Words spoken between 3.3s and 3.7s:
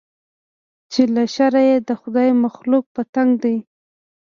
دی